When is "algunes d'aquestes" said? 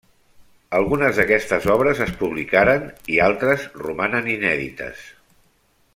0.77-1.67